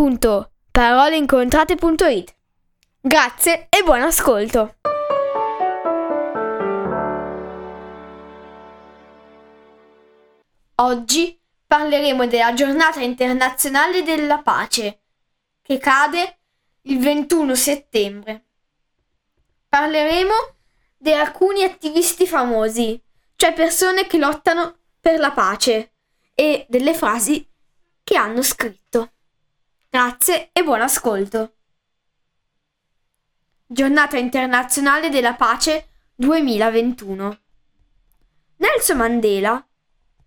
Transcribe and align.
www.paroleincontrate.it. 0.00 2.34
Grazie 3.02 3.66
e 3.68 3.82
buon 3.82 4.00
ascolto! 4.00 4.76
Oggi 10.76 11.38
parleremo 11.66 12.26
della 12.26 12.54
giornata 12.54 13.00
internazionale 13.00 14.02
della 14.02 14.38
pace, 14.38 15.02
che 15.60 15.76
cade 15.76 16.38
il 16.82 16.98
21 16.98 17.54
settembre. 17.54 18.46
Parleremo 19.68 20.32
di 20.96 21.12
alcuni 21.12 21.62
attivisti 21.62 22.26
famosi, 22.26 22.98
cioè 23.36 23.52
persone 23.52 24.06
che 24.06 24.16
lottano 24.16 24.78
per 24.98 25.18
la 25.18 25.32
pace, 25.32 25.92
e 26.34 26.64
delle 26.70 26.94
frasi 26.94 27.46
che 28.02 28.16
hanno 28.16 28.40
scritto. 28.40 29.12
Grazie 29.92 30.50
e 30.52 30.62
buon 30.62 30.82
ascolto. 30.82 31.56
Giornata 33.66 34.16
internazionale 34.18 35.08
della 35.08 35.34
pace 35.34 35.88
2021. 36.14 37.40
Nelson 38.58 38.96
Mandela 38.96 39.66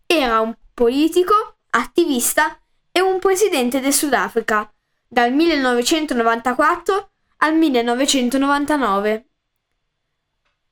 era 0.05 0.41
un 0.41 0.53
politico, 0.73 1.59
attivista 1.69 2.59
e 2.91 2.99
un 2.99 3.19
presidente 3.19 3.79
del 3.79 3.93
Sudafrica 3.93 4.69
dal 5.07 5.31
1994 5.31 7.11
al 7.37 7.55
1999. 7.55 9.29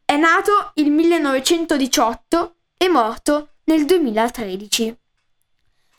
È 0.03 0.17
nato 0.17 0.71
il 0.73 0.91
1918 0.91 2.55
e 2.75 2.89
morto 2.89 3.53
nel 3.63 3.85
2013. 3.85 4.99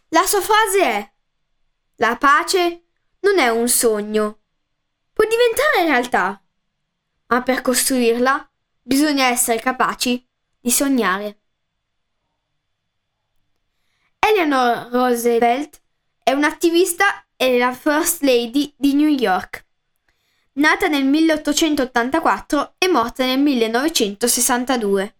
La 0.08 0.26
sua 0.26 0.42
frase 0.42 0.82
è 0.82 1.11
La 2.02 2.16
pace 2.16 2.82
non 3.20 3.38
è 3.38 3.48
un 3.48 3.68
sogno. 3.68 4.40
Può 5.12 5.24
diventare 5.24 5.86
realtà, 5.86 6.42
ma 7.28 7.42
per 7.42 7.62
costruirla 7.62 8.50
bisogna 8.82 9.26
essere 9.26 9.60
capaci 9.60 10.28
di 10.58 10.70
sognare. 10.72 11.38
Eleanor 14.18 14.90
Roosevelt 14.90 15.80
è 16.24 16.32
un'attivista 16.32 17.24
e 17.36 17.56
la 17.56 17.72
First 17.72 18.22
Lady 18.22 18.74
di 18.76 18.94
New 18.94 19.06
York. 19.06 19.64
Nata 20.54 20.88
nel 20.88 21.04
1884 21.04 22.74
e 22.78 22.88
morta 22.88 23.24
nel 23.24 23.38
1962. 23.38 25.16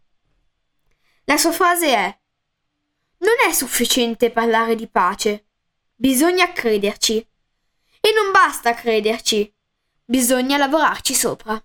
La 1.27 1.37
sua 1.37 1.53
frase 1.53 1.95
è 1.95 2.19
non 3.19 3.35
è 3.49 3.53
sufficiente 3.53 4.33
parlare 4.33 4.75
di 4.75 4.89
pace. 4.89 5.47
Bisogna 6.03 6.51
crederci. 6.51 7.19
E 8.01 8.13
non 8.13 8.33
basta 8.33 8.75
crederci. 8.75 9.55
Bisogna 10.05 10.57
lavorarci 10.57 11.15
sopra. 11.15 11.65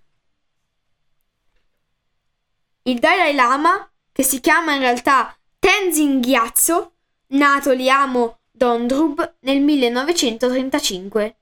Il 2.83 2.99
Dalai 2.99 3.33
Lama, 3.33 3.91
che 4.11 4.21
si 4.21 4.39
chiama 4.39 4.75
in 4.75 4.81
realtà 4.81 5.35
Tenzin 5.57 6.21
Gyatso, 6.21 6.97
nato 7.29 7.71
Liamo 7.71 8.41
Dondrub 8.51 9.37
nel 9.39 9.59
1935, 9.59 11.37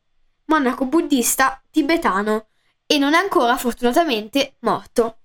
monaco 0.46 0.86
buddista 0.86 1.62
tibetano 1.69 2.48
e 2.86 2.98
non 2.98 3.14
è 3.14 3.18
ancora 3.18 3.58
fortunatamente 3.58 4.56
morto. 4.59 5.18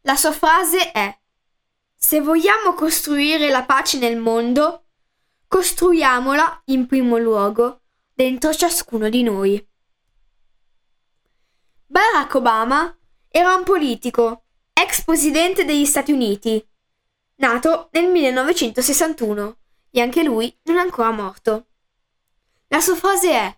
La 0.00 0.16
sua 0.16 0.32
frase 0.32 0.90
è 0.90 1.16
se 1.94 2.20
vogliamo 2.20 2.74
costruire 2.74 3.48
la 3.48 3.62
pace 3.62 3.96
nel 3.98 4.16
mondo, 4.16 4.85
costruiamola 5.56 6.64
in 6.66 6.84
primo 6.84 7.16
luogo 7.16 7.80
dentro 8.12 8.52
ciascuno 8.52 9.08
di 9.08 9.22
noi. 9.22 9.66
Barack 11.86 12.34
Obama 12.34 12.94
era 13.26 13.54
un 13.54 13.64
politico, 13.64 14.44
ex 14.74 15.02
presidente 15.02 15.64
degli 15.64 15.86
Stati 15.86 16.12
Uniti, 16.12 16.62
nato 17.36 17.88
nel 17.92 18.10
1961 18.10 19.56
e 19.92 20.00
anche 20.02 20.22
lui 20.22 20.54
non 20.64 20.76
è 20.76 20.80
ancora 20.80 21.10
morto. 21.10 21.68
La 22.68 22.80
sua 22.80 22.94
frase 22.94 23.32
è 23.32 23.56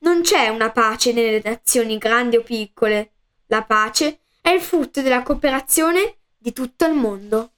Non 0.00 0.20
c'è 0.20 0.48
una 0.48 0.70
pace 0.70 1.14
nelle 1.14 1.40
nazioni 1.42 1.96
grandi 1.96 2.36
o 2.36 2.42
piccole, 2.42 3.12
la 3.46 3.64
pace 3.64 4.20
è 4.42 4.50
il 4.50 4.60
frutto 4.60 5.00
della 5.00 5.22
cooperazione 5.22 6.18
di 6.36 6.52
tutto 6.52 6.84
il 6.84 6.92
mondo. 6.92 7.52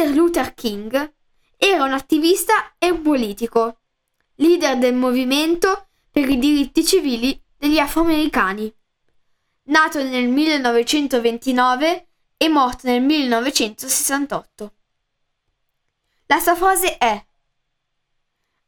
Martin 0.00 0.16
Luther 0.16 0.54
King 0.54 1.12
era 1.58 1.84
un 1.84 1.92
attivista 1.92 2.72
e 2.78 2.88
un 2.88 3.02
politico, 3.02 3.80
leader 4.36 4.78
del 4.78 4.94
movimento 4.94 5.88
per 6.10 6.26
i 6.26 6.38
diritti 6.38 6.82
civili 6.86 7.38
degli 7.54 7.78
afroamericani. 7.78 8.74
Nato 9.64 10.02
nel 10.02 10.26
1929 10.26 12.08
e 12.38 12.48
morto 12.48 12.86
nel 12.86 13.02
1968. 13.02 14.72
La 16.26 16.38
sua 16.38 16.54
frase 16.56 16.96
è 16.96 17.22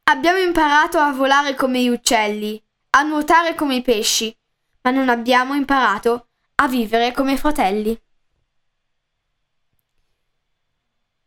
Abbiamo 0.03 0.37
imparato 0.37 0.99
a 0.99 1.13
volare 1.13 1.55
come 1.55 1.81
gli 1.81 1.89
uccelli, 1.89 2.63
a 2.91 3.01
nuotare 3.01 3.55
come 3.55 3.77
i 3.77 3.81
pesci, 3.81 4.37
ma 4.81 4.91
non 4.91 5.09
abbiamo 5.09 5.55
imparato 5.55 6.27
a 6.55 6.67
vivere 6.67 7.11
come 7.11 7.37
fratelli. 7.37 7.99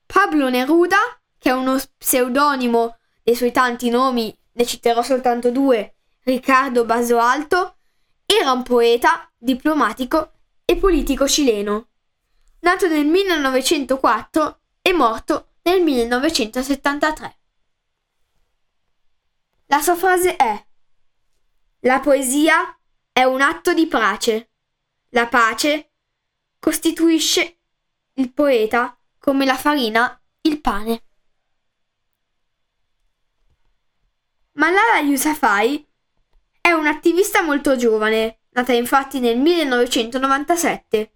Pablo 0.06 0.48
Neruda, 0.48 0.96
che 1.38 1.50
è 1.50 1.52
uno 1.52 1.78
pseudonimo 1.98 2.96
dei 3.22 3.34
suoi 3.34 3.52
tanti 3.52 3.90
nomi, 3.90 4.36
ne 4.52 4.64
citerò 4.64 5.02
soltanto 5.02 5.50
due, 5.50 5.96
Riccardo 6.22 6.84
Basoalto, 6.84 7.76
era 8.24 8.52
un 8.52 8.62
poeta, 8.62 9.30
diplomatico 9.36 10.32
e 10.64 10.76
politico 10.76 11.28
cileno, 11.28 11.88
nato 12.60 12.88
nel 12.88 13.06
1904 13.06 14.60
e 14.82 14.92
morto 14.92 15.48
nel 15.62 15.82
1973. 15.82 17.38
La 19.66 19.80
sua 19.80 19.96
frase 19.96 20.36
è 20.36 20.66
La 21.80 22.00
poesia 22.00 22.78
è 23.12 23.24
un 23.24 23.40
atto 23.40 23.74
di 23.74 23.86
pace. 23.86 24.50
La 25.10 25.26
pace 25.26 25.92
costituisce 26.58 27.58
il 28.14 28.32
poeta 28.32 28.96
come 29.26 29.44
la 29.44 29.56
farina 29.56 30.22
il 30.42 30.60
pane. 30.60 31.02
Malala 34.52 35.00
Yousafzai 35.00 35.84
è 36.60 36.70
un'attivista 36.70 37.42
molto 37.42 37.74
giovane, 37.74 38.42
nata 38.50 38.72
infatti 38.72 39.18
nel 39.18 39.36
1997. 39.36 41.12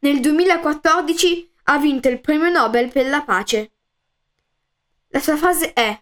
Nel 0.00 0.20
2014 0.20 1.52
ha 1.64 1.78
vinto 1.78 2.10
il 2.10 2.20
premio 2.20 2.50
Nobel 2.50 2.92
per 2.92 3.08
la 3.08 3.22
pace. 3.22 3.72
La 5.08 5.20
sua 5.20 5.38
frase 5.38 5.72
è 5.72 5.98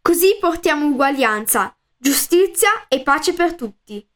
Così 0.00 0.38
portiamo 0.40 0.86
uguaglianza 0.86 1.76
giustizia 1.98 2.88
e 2.88 3.02
pace 3.02 3.34
per 3.34 3.54
tutti. 3.54 4.08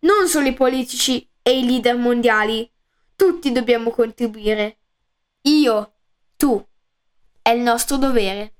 Non 0.00 0.26
solo 0.26 0.48
i 0.48 0.52
politici 0.52 1.30
e 1.40 1.60
i 1.60 1.64
leader 1.64 1.96
mondiali, 1.96 2.68
tutti 3.14 3.52
dobbiamo 3.52 3.92
contribuire. 3.92 4.78
Io, 5.42 5.94
tu, 6.36 6.64
è 7.40 7.50
il 7.50 7.60
nostro 7.60 7.96
dovere. 7.96 8.54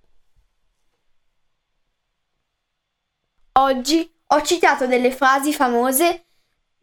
Oggi 3.52 4.10
ho 4.26 4.42
citato 4.42 4.86
delle 4.86 5.12
frasi 5.12 5.52
famose 5.52 6.26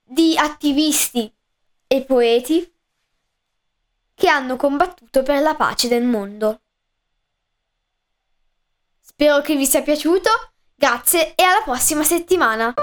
di 0.04 0.38
attivisti 0.38 1.34
e 1.88 2.04
poeti 2.04 2.74
che 4.14 4.28
hanno 4.28 4.56
combattuto 4.56 5.24
per 5.24 5.42
la 5.42 5.56
pace 5.56 5.88
del 5.88 6.04
mondo. 6.04 6.62
Spero 9.02 9.42
che 9.42 9.56
vi 9.56 9.66
sia 9.66 9.82
piaciuto 9.82 10.30
Grazie 10.80 11.36
e 11.36 11.44
alla 11.44 11.62
prossima 11.62 12.04
settimana! 12.04 12.74